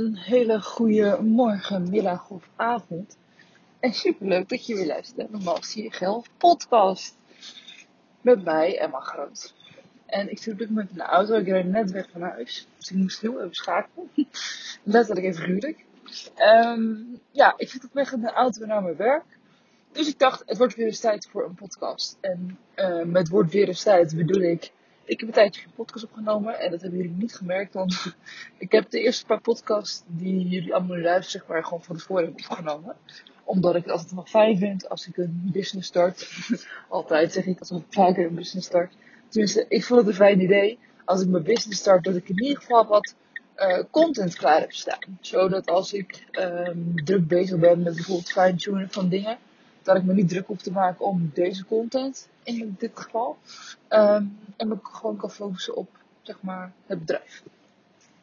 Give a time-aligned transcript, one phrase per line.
[0.00, 3.16] Een hele goede morgen, middag of avond.
[3.80, 7.16] En superleuk dat je weer luistert naar Malsie Gel podcast.
[8.20, 9.54] Met mij, Emma Groot.
[10.06, 11.34] En ik zit op dit moment in de auto.
[11.34, 12.66] Ik rijd net weg van huis.
[12.76, 14.08] Dus ik moest heel even schakelen.
[14.82, 15.84] Letterlijk even figuurlijk.
[16.38, 19.38] Um, ja, ik zit op weg in de auto naar mijn werk.
[19.92, 22.18] Dus ik dacht, het wordt weer eens tijd voor een podcast.
[22.20, 24.72] En uh, met wordt weer eens tijd bedoel ik
[25.10, 28.14] ik heb een tijdje geen podcast opgenomen en dat hebben jullie niet gemerkt, want
[28.58, 32.24] ik heb de eerste paar podcasts die jullie allemaal luisteren, zeg maar, gewoon van tevoren
[32.24, 32.96] heb opgenomen.
[33.44, 36.30] Omdat ik het altijd nog fijn vind als ik een business start.
[36.88, 38.94] altijd zeg ik als ik vaker een business start.
[39.28, 42.42] Tenminste, ik vond het een fijn idee als ik mijn business start, dat ik in
[42.42, 43.14] ieder geval wat
[43.56, 45.18] uh, content klaar heb staan.
[45.20, 49.38] Zodat als ik um, druk bezig ben met bijvoorbeeld fine-tunen van dingen,
[49.82, 53.36] dat ik me niet druk hoef te maken om deze content, in dit geval.
[53.88, 55.88] Um, en me gewoon kan focussen op,
[56.22, 57.42] zeg maar, het bedrijf.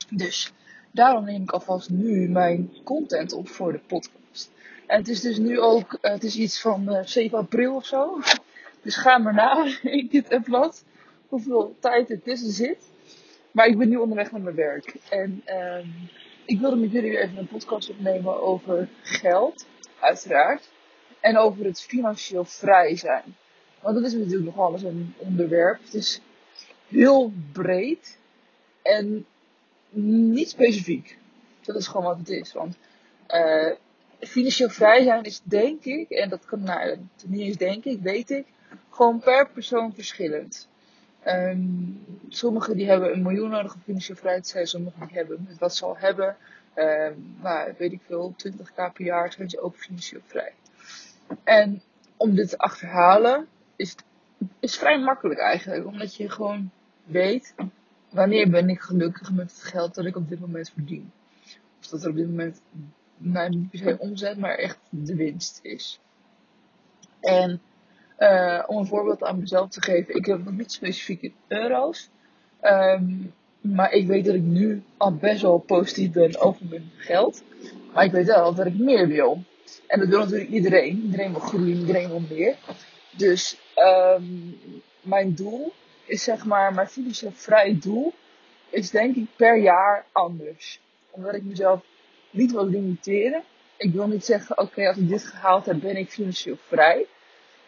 [0.09, 0.53] Dus,
[0.91, 4.51] daarom neem ik alvast nu mijn content op voor de podcast.
[4.87, 7.85] En het is dus nu ook, uh, het is iets van uh, 7 april of
[7.85, 8.19] zo.
[8.81, 10.83] Dus ga maar na in dit upload.
[11.27, 12.91] Hoeveel tijd er tussen zit.
[13.51, 14.95] Maar ik ben nu onderweg naar mijn werk.
[15.09, 16.09] En um,
[16.45, 19.65] ik wilde met jullie even een podcast opnemen over geld.
[19.99, 20.69] Uiteraard
[21.19, 23.35] en over het financieel vrij zijn.
[23.81, 25.83] Want dat is natuurlijk nog alles een onderwerp.
[25.83, 26.21] Het is
[26.87, 28.17] heel breed
[28.81, 29.25] en
[29.89, 31.17] niet specifiek.
[31.61, 32.53] Dat is gewoon wat het is.
[32.53, 32.77] Want
[33.29, 33.71] uh,
[34.19, 38.29] financieel vrij zijn is denk ik, en dat kan nou, niet eens denk ik, weet
[38.29, 38.45] ik,
[38.89, 40.67] gewoon per persoon verschillend.
[41.27, 45.49] Um, sommigen die hebben een miljoen nodig om financieel vrij te zijn, sommigen die hebben
[45.59, 46.35] wat ze al hebben.
[46.75, 50.53] Um, nou, weet ik veel, 20k per jaar zijn ze ook financieel vrij.
[51.43, 51.81] En
[52.17, 53.95] om dit te achterhalen is,
[54.59, 55.85] is vrij makkelijk eigenlijk.
[55.85, 56.69] Omdat je gewoon
[57.05, 57.55] weet
[58.09, 61.11] wanneer ben ik gelukkig met het geld dat ik op dit moment verdien.
[61.79, 62.61] Of dat er op dit moment
[63.17, 65.99] nou, niet per se omzet, maar echt de winst is.
[67.19, 67.61] En
[68.19, 72.09] uh, om een voorbeeld aan mezelf te geven, ik heb nog niet specifiek in euro's.
[72.61, 77.43] Um, maar ik weet dat ik nu al best wel positief ben over mijn geld.
[77.93, 79.43] Maar ik weet wel dat ik meer wil.
[79.87, 81.01] En dat wil natuurlijk iedereen.
[81.03, 82.55] Iedereen wil groeien, iedereen wil meer.
[83.11, 84.59] Dus um,
[85.01, 85.73] mijn doel
[86.05, 88.13] is zeg maar, mijn financieel vrij doel
[88.69, 90.79] is denk ik per jaar anders.
[91.09, 91.81] Omdat ik mezelf
[92.29, 93.43] niet wil limiteren.
[93.77, 97.07] Ik wil niet zeggen, oké, als ik dit gehaald heb, ben ik financieel vrij.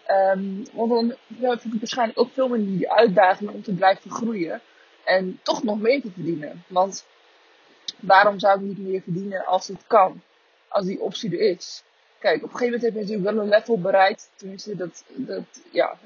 [0.08, 4.12] Um, want dan ja, heb ik waarschijnlijk ook veel meer die uitdaging om te blijven
[4.12, 4.62] groeien.
[5.04, 6.64] En toch nog meer te verdienen.
[6.68, 7.06] Want
[8.00, 10.22] waarom zou ik niet meer verdienen als het kan?
[10.68, 11.84] Als die optie er is.
[12.19, 14.30] Kijk, op een gegeven moment heb je natuurlijk wel een level bereikt.
[14.35, 15.97] Tenminste, dat, dat ja,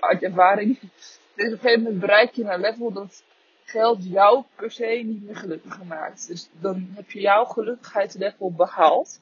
[0.00, 0.78] uit ervaring.
[0.80, 3.22] Dus op een gegeven moment bereik je een level dat
[3.64, 6.26] geld jou per se niet meer gelukkiger maakt.
[6.26, 9.20] Dus dan heb je jouw gelukkigheidslevel behaald.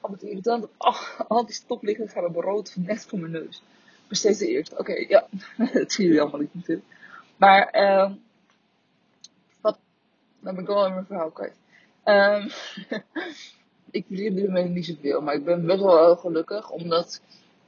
[0.00, 3.62] Al het irritant, oh, al die stoplichten gaan op rood van net voor mijn neus.
[4.06, 4.78] Maar steeds de eerste.
[4.78, 5.26] Oké, ja,
[5.72, 6.86] dat zien jullie allemaal niet natuurlijk.
[7.36, 8.12] Maar, uh,
[9.60, 9.78] wat,
[10.40, 11.56] dan ben ik wel in mijn verhaal kwijt.
[12.04, 12.50] Um,
[13.90, 17.20] ik verdien nu moment niet zoveel, maar ik ben best wel heel gelukkig, omdat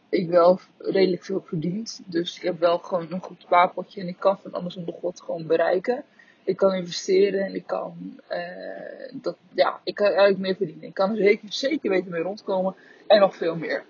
[0.09, 2.01] ik wel redelijk veel verdient.
[2.07, 5.21] Dus ik heb wel gewoon een goed spaarpotje en ik kan van alles onder God
[5.21, 6.05] gewoon bereiken.
[6.45, 10.89] Ik kan investeren en ik kan, uh, dat, ja, ik kan eigenlijk meer verdienen.
[10.89, 12.75] Ik kan er zeker, zeker weten mee rondkomen
[13.07, 13.85] en nog veel meer.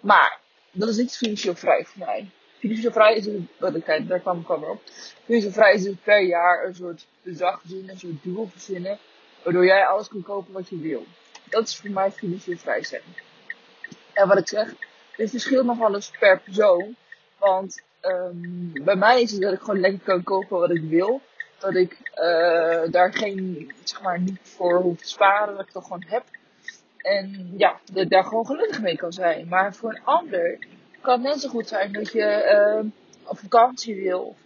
[0.00, 0.40] Maar,
[0.72, 2.30] dat is niet financieel vrij voor mij.
[2.58, 4.80] Financieel vrij is wat ik, daar kwam ik al op.
[5.24, 8.98] Financieel vrij is het per jaar een soort bedrag verzinnen, een soort doel verzinnen.
[9.42, 11.04] Waardoor jij alles kan kopen wat je wil.
[11.50, 13.02] Dat is voor mij financieel vrij zijn.
[14.12, 14.74] En wat ik zeg,
[15.16, 16.96] dit verschilt nog wel eens per persoon.
[17.38, 21.20] Want um, bij mij is het dat ik gewoon lekker kan kopen wat ik wil.
[21.58, 25.56] Dat ik uh, daar geen, zeg maar, niet voor hoef te sparen.
[25.56, 26.24] Dat ik dat gewoon heb.
[26.96, 29.48] En ja, dat ik daar gewoon gelukkig mee kan zijn.
[29.48, 30.58] Maar voor een ander
[31.00, 32.90] kan het net zo goed zijn dat je uh,
[33.24, 34.36] op vakantie wil.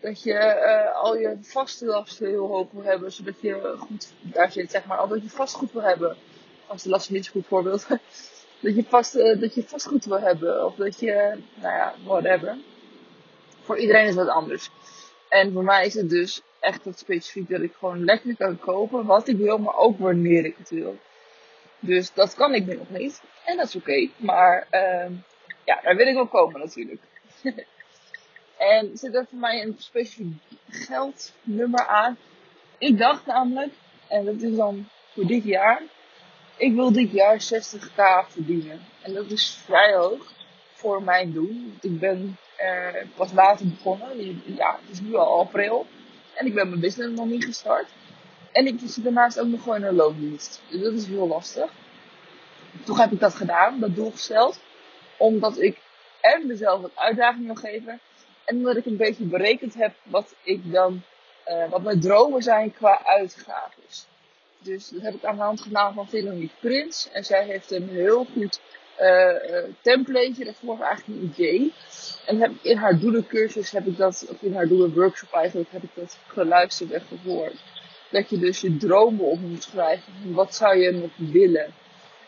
[0.00, 3.12] Dat je uh, al je vaste lasten heel hoog wil hebben.
[3.12, 4.98] Zodat je goed daar zit, zeg maar.
[4.98, 6.16] Al dat je vastgoed wil hebben
[6.70, 7.86] last is niet zo'n goed voorbeeld.
[8.62, 10.64] dat je vast, uh, dat je vastgoed wil hebben.
[10.66, 12.56] Of dat je, nou ja, whatever.
[13.62, 14.70] Voor iedereen is dat anders.
[15.28, 19.06] En voor mij is het dus echt wat specifiek dat ik gewoon lekker kan kopen
[19.06, 20.98] wat ik wil, maar ook wanneer ik het wil.
[21.78, 23.22] Dus dat kan ik nu nog niet.
[23.44, 24.08] En dat is oké.
[24.16, 25.16] Maar uh,
[25.64, 27.02] ja, daar wil ik wel komen natuurlijk.
[28.74, 32.18] en zit er voor mij een specifiek geldnummer aan.
[32.78, 33.72] Ik dacht namelijk,
[34.08, 35.82] en dat is dan voor dit jaar,
[36.60, 38.80] ik wil dit jaar 60k verdienen.
[39.02, 40.32] En dat is vrij hoog
[40.72, 41.78] voor mijn doen.
[41.80, 44.42] Ik ben uh, pas later begonnen.
[44.44, 45.86] Ja, het is nu al april.
[46.34, 47.88] En ik ben mijn business nog niet gestart.
[48.52, 50.62] En ik zit daarnaast ook nog gewoon in een loondienst.
[50.68, 51.70] Dus dat is heel lastig.
[52.84, 54.60] Toch heb ik dat gedaan, dat doel gesteld.
[55.16, 55.78] Omdat ik
[56.20, 58.00] en mezelf een uitdaging wil geven.
[58.44, 61.02] En omdat ik een beetje berekend heb wat ik dan,
[61.48, 63.82] uh, wat mijn dromen zijn qua uitgaven.
[64.62, 67.08] Dus dat heb ik aan de hand gedaan van Veronique Prins.
[67.12, 68.60] En zij heeft een heel goed
[69.00, 70.44] uh, template.
[70.44, 71.72] Dat was eigenlijk een idee.
[72.26, 76.18] En in haar doelencursus heb ik dat, of in haar doelenworkshop eigenlijk, heb ik dat
[76.26, 77.62] geluisterd en gehoord.
[78.10, 80.12] Dat je dus je dromen op moet schrijven.
[80.32, 81.74] Wat zou je nog willen?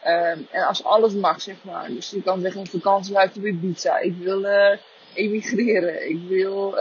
[0.06, 1.88] Um, en als alles mag, zeg maar.
[1.88, 3.98] Dus je kan zeggen een vakantie uit de pizza.
[3.98, 4.76] Ik wil uh,
[5.14, 6.08] emigreren.
[6.08, 6.74] Ik wil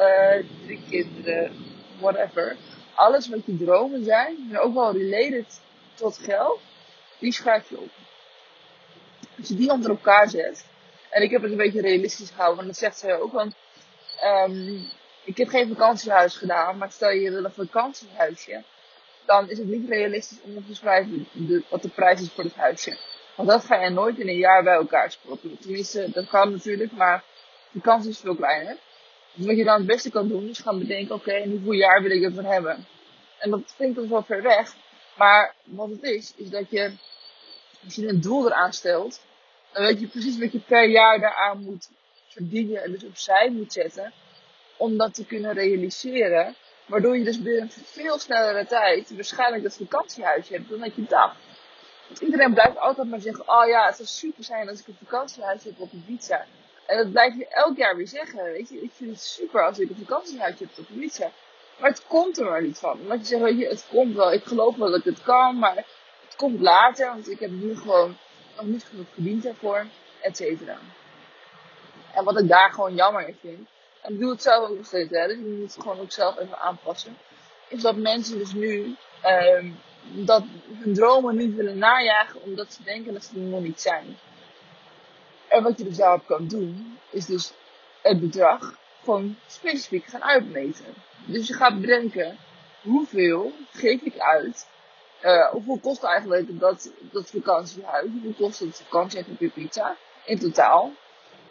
[0.66, 1.52] drie kinderen.
[2.00, 2.56] Whatever.
[3.02, 5.62] Alles wat je dromen zijn, en ook wel related
[5.94, 6.60] tot geld,
[7.20, 7.90] die schrijf je op.
[9.38, 10.66] Als je die onder elkaar zet,
[11.10, 13.56] en ik heb het een beetje realistisch gehouden, want dat zegt zij ook, want
[14.24, 14.90] um,
[15.24, 18.64] ik heb geen vakantiehuis gedaan, maar stel je wil een vakantiehuisje,
[19.26, 22.44] dan is het niet realistisch om op te schrijven de, wat de prijs is voor
[22.44, 22.98] het huisje.
[23.36, 25.58] Want dat ga je nooit in een jaar bij elkaar sprokkelen.
[25.60, 27.24] Tenminste, dat kan natuurlijk, maar
[27.72, 28.78] de kans is veel kleiner.
[29.34, 32.02] Dus wat je dan het beste kan doen, is gaan bedenken, oké, okay, hoeveel jaar
[32.02, 32.86] wil ik ervan hebben?
[33.38, 34.76] En dat klinkt dan wel ver weg.
[35.18, 36.92] Maar wat het is, is dat je,
[37.84, 39.22] als je een doel eraan stelt,
[39.72, 41.90] dan weet je precies wat je per jaar daaraan moet
[42.28, 44.14] verdienen en dus opzij moet zetten.
[44.78, 46.56] Om dat te kunnen realiseren.
[46.86, 51.38] Waardoor je dus binnen veel snellere tijd waarschijnlijk dat vakantiehuisje hebt dan dat je dacht.
[52.08, 54.98] Want iedereen blijft altijd maar zeggen, oh ja, het zou super zijn als ik een
[55.04, 56.46] vakantiehuis heb op Ibiza.
[56.86, 58.82] En dat blijf je elk jaar weer zeggen, weet je.
[58.82, 61.32] Ik vind het super als ik een vakantiehuis heb op Ibiza.
[61.80, 63.00] Maar het komt er maar niet van.
[63.00, 64.34] Omdat je zegt, weet je, het komt wel.
[64.34, 65.76] Ik geloof wel dat het kan, maar
[66.26, 67.08] het komt later.
[67.08, 68.18] Want ik heb nu gewoon
[68.56, 69.86] nog niet genoeg verdiend ervoor,
[70.22, 70.78] et cetera.
[72.14, 73.68] En wat ik daar gewoon jammer in vind.
[74.02, 75.28] En ik doe het zelf ook nog steeds, hè.
[75.28, 77.18] Dus ik moet het gewoon ook zelf even aanpassen.
[77.68, 78.96] Is dat mensen dus nu,
[79.26, 80.44] um, dat
[80.80, 84.18] hun dromen niet willen najagen omdat ze denken dat ze er nog niet zijn.
[85.52, 87.54] En wat je dus daarop kan doen, is dus
[88.02, 90.94] het bedrag gewoon specifiek gaan uitmeten.
[91.26, 92.38] Dus je gaat bedenken,
[92.82, 94.68] hoeveel geef ik uit?
[95.22, 98.10] Uh, hoeveel kost eigenlijk dat, dat vakantiehuis?
[98.12, 100.92] Hoeveel kost het vakantiehuis op pizza in totaal?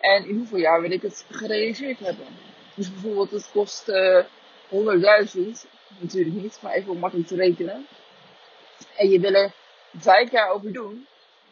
[0.00, 2.26] En in hoeveel jaar wil ik het gerealiseerd hebben?
[2.74, 4.24] Dus bijvoorbeeld, het kost uh, eh,
[4.70, 5.40] 100.000,
[5.98, 7.86] natuurlijk niet, maar even om makkelijk te rekenen.
[8.96, 9.52] En je wil er
[9.96, 11.06] vijf jaar over doen,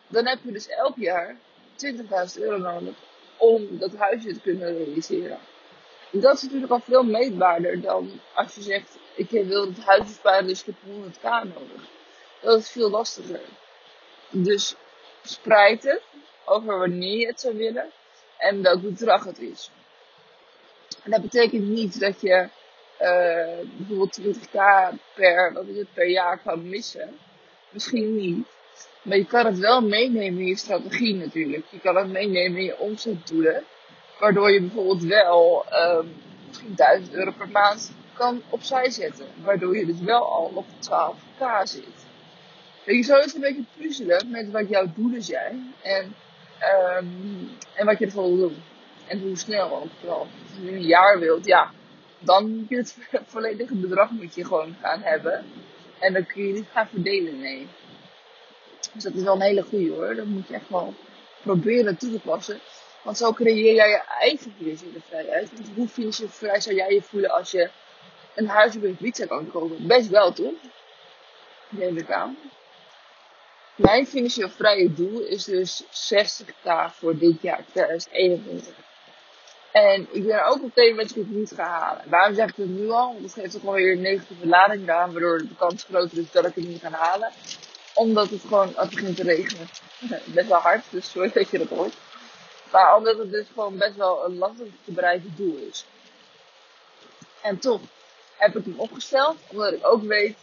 [0.06, 1.36] dan heb je dus elk jaar
[1.86, 2.94] 20.000 euro nodig
[3.36, 5.38] om dat huisje te kunnen realiseren.
[6.12, 10.06] En dat is natuurlijk al veel meetbaarder dan als je zegt, ik wil het huis
[10.06, 11.88] besparen, dus ik heb 100k nodig.
[12.40, 13.40] Dat is veel lastiger.
[14.30, 14.74] Dus
[15.22, 16.02] spreid het
[16.44, 17.90] over wanneer je het zou willen
[18.38, 19.70] en welk bedrag het is.
[21.02, 22.48] En dat betekent niet dat je
[23.00, 24.58] uh, bijvoorbeeld 20k
[25.14, 27.18] per, wat het, per jaar kan missen.
[27.70, 28.46] Misschien niet.
[29.08, 31.64] Maar je kan het wel meenemen in je strategie natuurlijk.
[31.70, 33.64] Je kan het meenemen in je omzetdoelen.
[34.18, 36.12] Waardoor je bijvoorbeeld wel um,
[36.48, 39.26] misschien 1000 euro per maand kan opzij zetten.
[39.44, 42.06] Waardoor je dus wel al op 12k zit.
[42.84, 45.74] Je zou eens een beetje puzzelen met wat jouw doelen zijn.
[45.82, 46.14] En,
[46.98, 48.62] um, en wat je ervoor wil doen.
[49.06, 50.20] En hoe snel ook vooral.
[50.20, 51.70] Als je een jaar wilt, ja.
[52.18, 52.96] Dan moet je het
[53.26, 55.44] volledige bedrag moet je gewoon gaan hebben.
[55.98, 57.68] En dan kun je niet gaan verdelen, nee.
[58.92, 60.14] Dus dat is wel een hele goede hoor.
[60.14, 60.94] Dat moet je echt wel
[61.42, 62.60] proberen toe te passen.
[63.02, 65.50] Want zo creëer jij je eigen financiële vrijheid.
[65.52, 67.70] Want hoe financieel vrij zou jij je voelen als je
[68.34, 69.86] een huis op een pizza kan kopen?
[69.86, 70.54] Best wel toch?
[71.68, 72.36] Neem ik aan.
[73.74, 75.82] Mijn financieel vrije doel is dus
[76.14, 78.74] 60k voor dit jaar 2021.
[79.72, 82.04] En ik ben ook op dat ik het niet ga halen.
[82.08, 83.12] Waarom zeg ik het nu al?
[83.12, 86.30] Want dat geeft ook wel weer een negatieve lading aan, waardoor de kans groter is
[86.30, 87.30] dat ik het niet ga halen.
[87.98, 89.68] Omdat het gewoon, het begint te regenen.
[90.34, 91.94] Best wel hard, dus sorry dat je dat hoort.
[92.72, 95.86] Maar omdat het dus gewoon best wel een lastig te bereiken doel is.
[97.42, 97.80] En toch
[98.36, 100.36] heb ik hem opgesteld, omdat ik ook weet,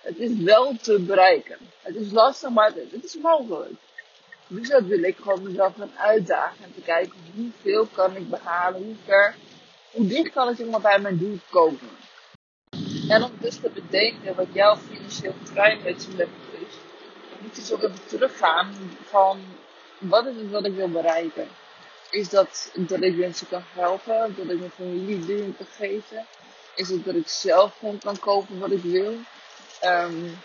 [0.00, 1.58] het is wel te bereiken.
[1.80, 3.72] Het is lastig, maar het, is mogelijk.
[4.46, 8.82] Dus dat wil ik gewoon mezelf gaan uitdagen en te kijken hoeveel kan ik behalen,
[8.82, 9.34] hoe ver,
[9.90, 12.02] hoe dicht kan ik maar bij mijn doel komen.
[13.08, 16.43] En om dus te bedenken wat jouw financieel vrijheidslevel is,
[17.44, 19.44] moet dus ook even teruggaan van
[19.98, 21.48] wat is het wat ik wil bereiken?
[22.10, 24.34] Is dat dat ik mensen kan helpen?
[24.36, 26.26] Dat ik mijn familie dingen kan geven?
[26.74, 29.14] Is het dat ik zelf gewoon kan kopen wat ik wil?
[29.84, 30.38] Um,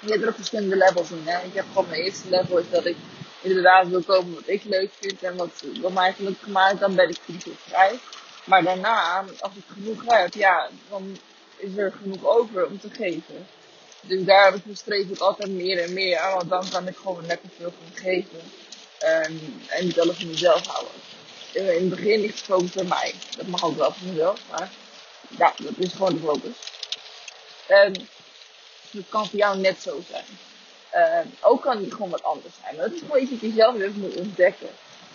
[0.00, 1.22] je hebt er ook verschillende levels in.
[1.24, 1.44] Hè?
[1.46, 2.96] Ik heb gewoon mijn eerste level is dat ik
[3.40, 6.80] inderdaad wil kopen wat ik leuk vind en wat, wat mij gelukkig maakt.
[6.80, 7.18] Dan ben ik
[7.66, 7.98] vrij.
[8.44, 11.18] Maar daarna, als ik genoeg heb, ja, dan
[11.56, 13.46] is er genoeg over om te geven.
[14.08, 17.48] Dus daar streef ik altijd meer en meer aan, want dan kan ik gewoon lekker
[17.58, 18.40] veel van geven.
[19.68, 20.92] En niet alles van mezelf houden.
[21.52, 23.14] In het begin ligt het focus bij mij.
[23.36, 24.70] Dat mag ook wel van mezelf, maar
[25.38, 26.56] ja, dat is gewoon de focus.
[27.66, 27.92] En
[28.90, 30.24] dat kan voor jou net zo zijn.
[31.40, 32.76] Ook kan die gewoon wat anders zijn.
[32.76, 34.68] Maar dat is gewoon iets wat je zelf moet ontdekken.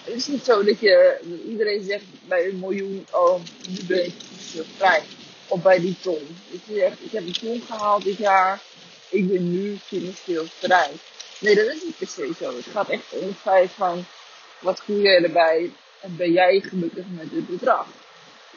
[0.04, 4.14] Het is niet zo dat je, iedereen zegt bij een miljoen, oh, nu ben ik
[4.78, 5.04] vrij.
[5.48, 6.38] Of bij die ton.
[6.50, 8.62] Je zegt, ik heb een ton gehaald dit jaar,
[9.14, 10.92] ik ben nu financieel vrij.
[11.40, 12.56] Nee, dat is niet per se zo.
[12.56, 14.06] Het gaat echt om het feit van,
[14.60, 17.88] wat doe je erbij en ben jij gelukkig met dit bedrag?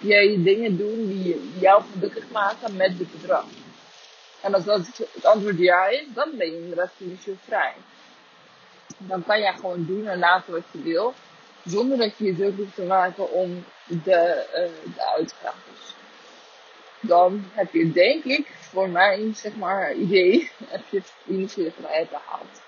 [0.01, 3.45] Jij dingen doen die jou gelukkig maken met dit bedrag.
[4.41, 7.73] En als dat het antwoord ja is, dan ben je inderdaad financieel vrij.
[8.99, 11.15] Dan kan jij gewoon doen en laten wat je wil,
[11.65, 15.96] zonder dat je je druk hoeft te maken om de, uh, uitgaven.
[17.07, 22.65] Dan heb je, denk ik, voor mijn zeg maar, idee, heb je financiële vrijheid behaald.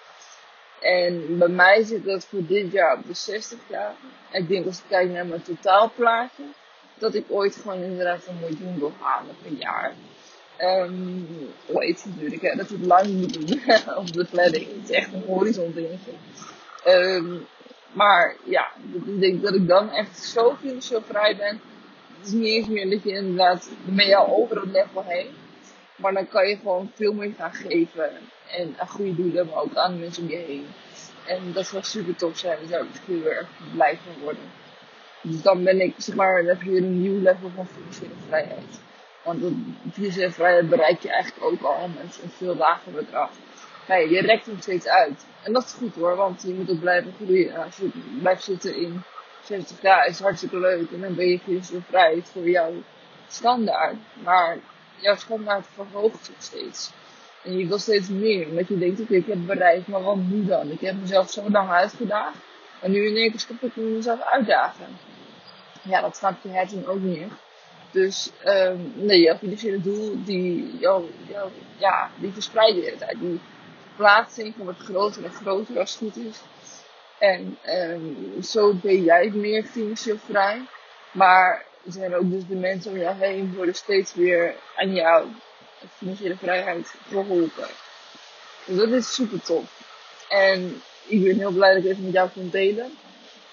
[0.80, 3.94] En bij mij zit dat voor dit jaar op de 60 jaar.
[4.32, 6.42] Ik denk als ik kijk naar mijn totaalplaatje,
[6.94, 9.94] dat ik ooit gewoon inderdaad een miljoen wil halen per jaar.
[10.60, 11.28] Um,
[11.72, 13.60] natuurlijk, hè, dat het lang moet doen
[14.00, 14.66] op de planning.
[14.66, 16.12] Het is echt een horizon dingetje.
[16.86, 17.46] Um,
[17.92, 18.70] maar ja,
[19.04, 21.60] ik denk dat ik dan echt zo financieel vrij ben.
[22.18, 25.04] Het is niet eens meer dat je inderdaad, dan ben je al over het level
[25.06, 25.26] heen.
[25.96, 28.10] Maar dan kan je gewoon veel meer gaan geven.
[28.50, 30.66] En een goede doelen, maar ook aan mensen om je heen.
[31.26, 32.58] En dat zou super tof zijn.
[32.58, 34.42] Daar zou ik heel erg blij van worden.
[35.22, 38.80] Dus dan ben ik, zeg maar, dan heb je een nieuw level van financiële vrijheid.
[39.24, 39.42] Want
[39.92, 43.30] financiële vrijheid bereik je eigenlijk ook al met een veel lager bedrag.
[43.86, 45.26] Je rekt hem steeds uit.
[45.42, 47.56] En dat is goed hoor, want je moet ook blijven groeien.
[47.56, 49.02] Als je blijft zitten in
[49.48, 50.90] 70 jaar is hartstikke leuk.
[50.90, 52.72] En dan ben je financieel vrij voor jouw
[53.28, 53.96] standaard.
[54.24, 54.58] Maar
[54.96, 56.90] jouw standaard verhoogt zich steeds.
[57.44, 60.44] En je wil steeds meer, omdat je denkt, oké, ik heb bereikt, maar wat nu
[60.44, 60.70] dan?
[60.70, 62.36] Ik heb mezelf zo lang uitgedaagd.
[62.80, 64.86] En nu in één keer ik mezelf uitdagen.
[65.82, 67.32] Ja, dat snap je hersenen ook niet.
[67.90, 71.08] Dus um, nee, jouw financiële doel, die, jouw,
[71.78, 73.16] ja, die hele tijd.
[73.20, 73.40] Die
[73.86, 76.40] verplaatsing wordt groter en groter als het goed is.
[77.18, 80.66] En um, zo ben jij meer financieel vrij.
[81.12, 85.26] Maar zijn ook dus de mensen om jou heen worden steeds weer aan jou
[85.96, 87.68] financiële vrijheid geholpen.
[88.64, 89.82] Dus dat is super tof.
[90.28, 92.90] En ik ben heel blij dat ik even met jou kon delen.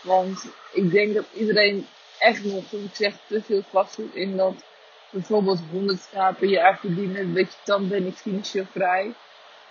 [0.02, 1.88] Want ik denk dat iedereen
[2.20, 4.64] echt nog, zoals ik zeg, te veel vastgoed in dat
[5.10, 9.14] bijvoorbeeld 100 k per jaar verdienen, weet je, dan ben ik financieel vrij.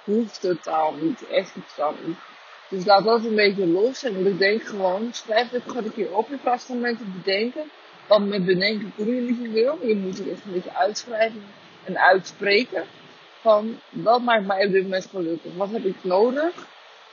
[0.05, 2.17] Hoeft totaal niet, echt totaal niet.
[2.69, 6.17] Dus laat dat een beetje los en ik denk gewoon, schrijf het gewoon een keer
[6.17, 7.71] op in plaats van mensen bedenken.
[8.09, 9.79] Want met bedenken kun je niet zoveel.
[9.87, 11.43] Je moet het echt een beetje uitschrijven
[11.85, 12.85] en uitspreken.
[13.41, 15.55] Van wat maakt mij op dit moment gelukkig?
[15.55, 16.67] Wat heb ik nodig?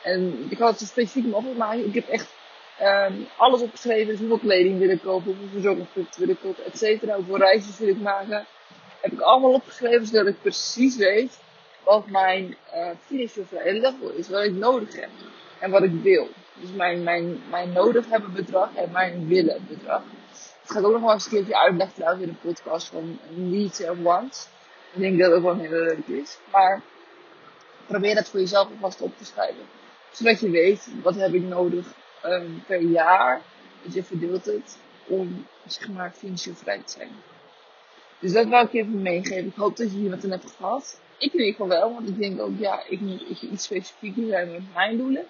[0.04, 1.86] En ik had het specifiek opgemaakt.
[1.86, 2.34] Ik heb echt
[2.82, 4.08] um, alles opgeschreven.
[4.08, 7.16] Dus hoeveel kleding wil ik kopen, hoeveel verzorgingsproducten wil ik kopen, et cetera.
[7.16, 8.46] Hoeveel reisjes wil ik maken.
[9.02, 11.40] Heb ik allemaal opgeschreven zodat ik precies weet
[11.84, 14.30] wat mijn uh, financieel vrije level is.
[14.30, 15.10] Wat ik nodig heb.
[15.62, 16.28] En wat ik wil.
[16.54, 20.02] Dus mijn, mijn, mijn nodig hebben bedrag en mijn willen bedrag.
[20.62, 23.86] Het gaat ook nog wel eens een keertje uitleggen trouwens in de podcast van needs
[23.86, 24.48] and wants.
[24.94, 26.38] Ik denk dat het ook wel heel leuk is.
[26.52, 26.82] Maar
[27.88, 29.66] probeer dat voor jezelf alvast op te schrijven.
[30.12, 31.86] Zodat je weet, wat heb ik nodig
[32.26, 33.42] um, per jaar.
[33.84, 34.78] Dat je verdeelt het
[35.08, 37.12] om, zeg financieel vrij te zijn.
[38.20, 39.46] Dus dat wou ik even meegeven.
[39.46, 41.00] Ik hoop dat je hier wat aan hebt gehad.
[41.18, 44.52] Ik in ieder geval wel, want ik denk ook, ja, ik moet iets specifieker zijn
[44.52, 45.26] met mijn doelen.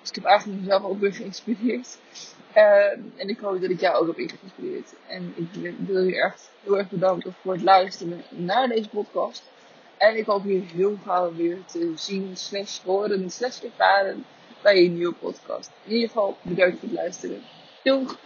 [0.00, 1.98] Dus ik heb eigenlijk mezelf ook weer geïnspireerd.
[2.56, 4.94] Uh, en ik hoop dat ik jou ook heb geïnspireerd.
[5.06, 9.42] En ik wil je echt heel erg bedanken voor het luisteren naar deze podcast.
[9.96, 14.24] En ik hoop je heel gauw weer te zien, slash horen, slash ervaren
[14.62, 15.70] bij een nieuwe podcast.
[15.84, 17.42] In ieder geval, bedankt voor het luisteren.
[17.82, 18.18] Doeg!